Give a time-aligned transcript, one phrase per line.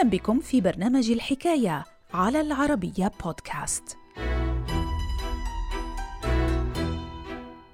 [0.00, 1.84] أهلا بكم في برنامج الحكاية
[2.14, 3.98] على العربية بودكاست.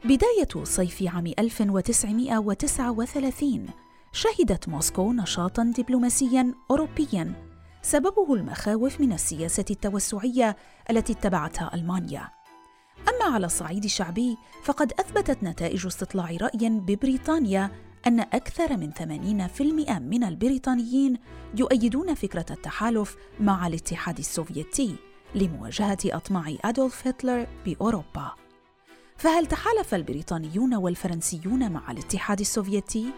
[0.04, 3.66] بداية صيف عام 1939
[4.12, 7.32] شهدت موسكو نشاطا دبلوماسيا اوروبيا
[7.82, 10.56] سببه المخاوف من السياسة التوسعية
[10.90, 12.28] التي اتبعتها ألمانيا.
[13.08, 20.24] أما على الصعيد الشعبي فقد أثبتت نتائج استطلاع رأي ببريطانيا أن أكثر من 80% من
[20.24, 21.18] البريطانيين
[21.54, 24.96] يؤيدون فكرة التحالف مع الاتحاد السوفيتي
[25.34, 28.32] لمواجهة أطماع أدولف هتلر بأوروبا.
[29.16, 33.10] فهل تحالف البريطانيون والفرنسيون مع الاتحاد السوفيتي؟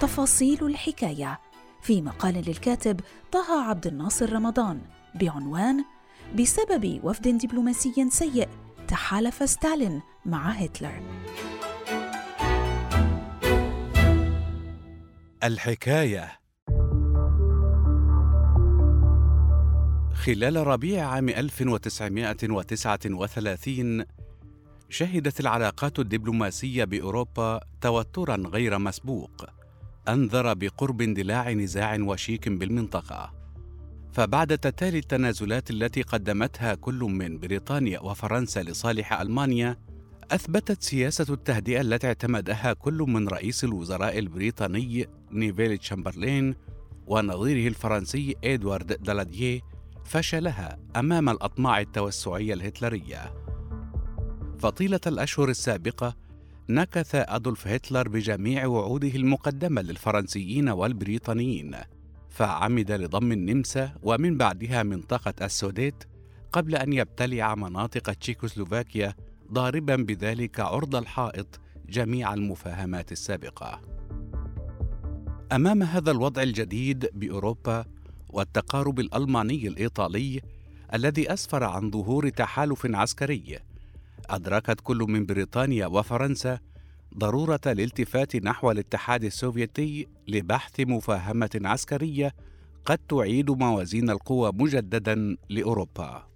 [0.00, 1.40] تفاصيل الحكاية
[1.82, 3.00] في مقال للكاتب
[3.32, 4.80] طه عبد الناصر رمضان
[5.14, 5.84] بعنوان
[6.38, 8.48] بسبب وفد دبلوماسي سيء
[8.88, 11.02] تحالف ستالين مع هتلر.
[15.44, 16.40] الحكاية.
[20.14, 24.04] خلال ربيع عام 1939
[24.88, 29.46] شهدت العلاقات الدبلوماسية بأوروبا توترا غير مسبوق.
[30.08, 33.34] أنذر بقرب اندلاع نزاع وشيك بالمنطقة.
[34.12, 39.76] فبعد تتالي التنازلات التي قدمتها كل من بريطانيا وفرنسا لصالح ألمانيا
[40.30, 46.54] أثبتت سياسة التهدئة التي اعتمدها كل من رئيس الوزراء البريطاني نيفيل تشامبرلين
[47.06, 49.60] ونظيره الفرنسي إدوارد دالاديه
[50.04, 53.34] فشلها أمام الأطماع التوسعية الهتلرية.
[54.58, 56.16] فطيلة الأشهر السابقة
[56.68, 61.76] نكث أدولف هتلر بجميع وعوده المقدمة للفرنسيين والبريطانيين،
[62.30, 66.04] فعمد لضم النمسا ومن بعدها منطقة السوديت
[66.52, 69.14] قبل أن يبتلع مناطق تشيكوسلوفاكيا
[69.54, 73.80] ضاربا بذلك عرض الحائط جميع المفاهمات السابقة.
[75.52, 77.84] أمام هذا الوضع الجديد بأوروبا
[78.28, 80.40] والتقارب الألماني الإيطالي
[80.94, 83.58] الذي أسفر عن ظهور تحالف عسكري
[84.30, 86.58] أدركت كل من بريطانيا وفرنسا
[87.18, 92.34] ضرورة الالتفات نحو الاتحاد السوفيتي لبحث مفاهمة عسكرية
[92.84, 96.26] قد تعيد موازين القوى مجددا لأوروبا.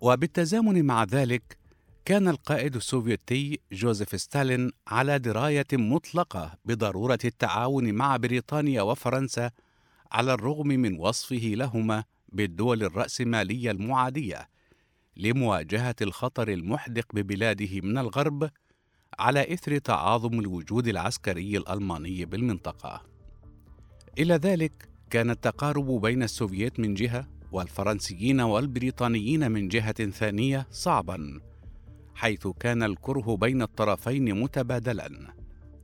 [0.00, 1.63] وبالتزامن مع ذلك
[2.04, 9.50] كان القائد السوفيتي جوزيف ستالين على دراية مطلقة بضرورة التعاون مع بريطانيا وفرنسا
[10.12, 14.48] على الرغم من وصفه لهما بالدول الرأسمالية المعادية
[15.16, 18.50] لمواجهة الخطر المحدق ببلاده من الغرب
[19.18, 23.02] على إثر تعاظم الوجود العسكري الألماني بالمنطقة.
[24.18, 31.40] إلى ذلك كان التقارب بين السوفييت من جهة والفرنسيين والبريطانيين من جهة ثانية صعبا
[32.14, 35.34] حيث كان الكره بين الطرفين متبادلا.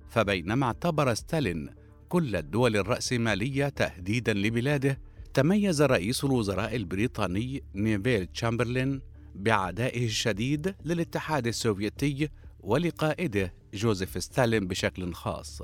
[0.09, 1.69] فبينما اعتبر ستالين
[2.09, 4.99] كل الدول الرأسمالية تهديدا لبلاده
[5.35, 9.01] تميز رئيس الوزراء البريطاني نيفيل تشامبرلين
[9.35, 12.29] بعدائه الشديد للاتحاد السوفيتي
[12.61, 15.63] ولقائده جوزيف ستالين بشكل خاص.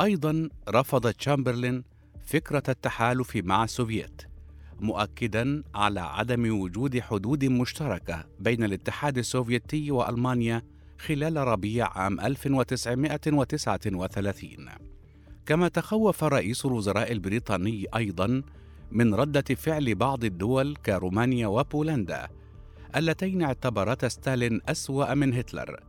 [0.00, 1.84] أيضا رفض تشامبرلين
[2.24, 4.22] فكرة التحالف مع السوفييت.
[4.80, 10.62] مؤكدا على عدم وجود حدود مشتركة بين الاتحاد السوفيتي وألمانيا
[10.98, 14.48] خلال ربيع عام 1939
[15.46, 18.42] كما تخوف رئيس الوزراء البريطاني أيضا
[18.92, 22.28] من ردة فعل بعض الدول كرومانيا وبولندا
[22.96, 25.80] اللتين اعتبرتا ستالين أسوأ من هتلر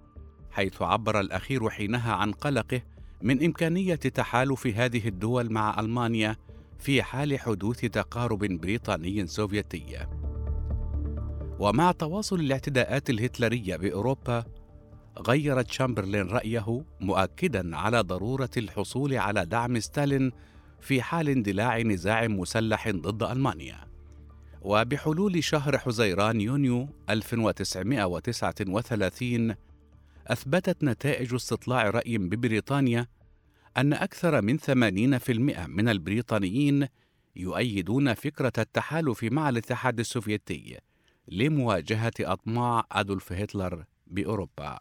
[0.52, 2.82] حيث عبر الأخير حينها عن قلقه
[3.22, 6.36] من إمكانية تحالف هذه الدول مع ألمانيا
[6.80, 10.08] في حال حدوث تقارب بريطاني سوفيتي.
[11.60, 14.46] ومع تواصل الاعتداءات الهتلرية بأوروبا
[15.28, 20.32] غير تشامبرلين رأيه مؤكدا على ضرورة الحصول على دعم ستالين
[20.80, 23.90] في حال اندلاع نزاع مسلح ضد ألمانيا.
[24.62, 29.56] وبحلول شهر حزيران يونيو 1939
[30.28, 33.08] أثبتت نتائج استطلاع رأي ببريطانيا
[33.80, 36.88] أن أكثر من 80% من البريطانيين
[37.36, 40.78] يؤيدون فكرة التحالف مع الاتحاد السوفيتي
[41.28, 44.80] لمواجهة أطماع أدولف هتلر بأوروبا.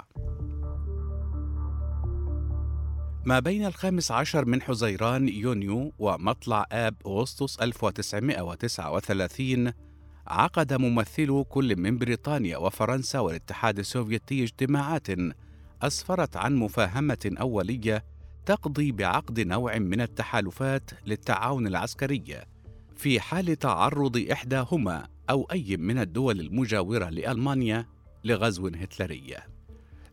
[3.24, 9.72] ما بين الخامس عشر من حزيران يونيو ومطلع آب أغسطس 1939
[10.26, 15.06] عقد ممثلو كل من بريطانيا وفرنسا والاتحاد السوفيتي اجتماعات
[15.82, 18.04] أسفرت عن مفاهمة أولية
[18.48, 22.42] تقضي بعقد نوع من التحالفات للتعاون العسكري
[22.96, 27.86] في حال تعرض إحداهما أو أي من الدول المجاورة لألمانيا
[28.24, 29.36] لغزو هتلري.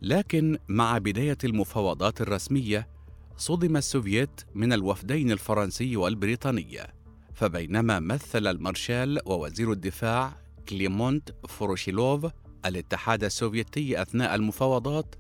[0.02, 2.88] لكن مع بداية المفاوضات الرسمية
[3.38, 6.78] صدم السوفييت من الوفدين الفرنسي والبريطاني
[7.34, 10.38] فبينما مثل المارشال ووزير الدفاع
[10.70, 12.28] كليمونت فروشيلوف
[12.66, 15.16] الاتحاد السوفيتي أثناء المفاوضات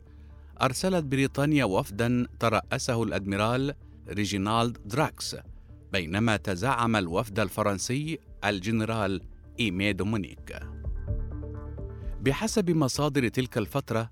[0.62, 3.76] أرسلت بريطانيا وفدا ترأسه الأدميرال
[4.08, 5.36] ريجينالد دراكس
[5.94, 9.22] بينما تزعم الوفد الفرنسي الجنرال
[9.60, 10.60] إيمي دومونيك.
[12.22, 14.10] بحسب مصادر تلك الفترة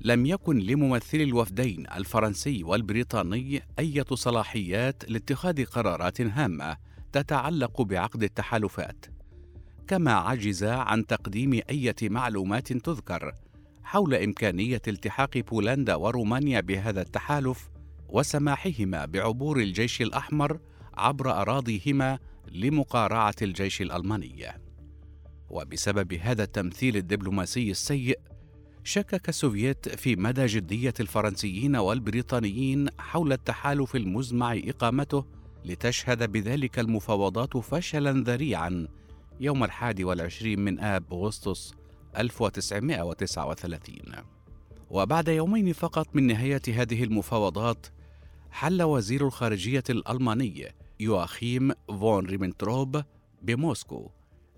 [0.00, 6.76] لم يكن لممثلي الوفدين الفرنسي والبريطاني أي صلاحيات لاتخاذ قرارات هامة
[7.12, 9.06] تتعلق بعقد التحالفات
[9.86, 13.34] كما عجز عن تقديم أي معلومات تذكر.
[13.90, 17.70] حول إمكانية التحاق بولندا ورومانيا بهذا التحالف
[18.08, 20.60] وسماحهما بعبور الجيش الأحمر
[20.94, 22.18] عبر أراضيهما
[22.52, 24.46] لمقارعة الجيش الألماني.
[25.48, 28.18] وبسبب هذا التمثيل الدبلوماسي السيء،
[28.84, 35.24] شكك السوفييت في مدى جدية الفرنسيين والبريطانيين حول التحالف المزمع إقامته
[35.64, 38.88] لتشهد بذلك المفاوضات فشلا ذريعا
[39.40, 41.79] يوم الحادي والعشرين من آب أغسطس
[42.18, 43.94] 1939
[44.90, 47.86] وبعد يومين فقط من نهاية هذه المفاوضات
[48.50, 53.02] حل وزير الخارجية الألماني يواخيم فون ريبنتروب
[53.42, 54.10] بموسكو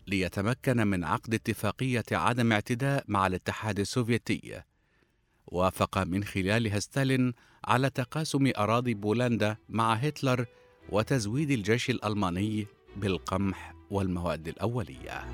[0.06, 4.62] ليتمكن من عقد اتفاقية عدم اعتداء مع الاتحاد السوفيتي.
[5.46, 7.32] وافق من خلالها ستالين
[7.64, 10.46] على تقاسم أراضي بولندا مع هتلر
[10.88, 12.66] وتزويد الجيش الألماني
[12.96, 15.24] بالقمح والمواد الأولية.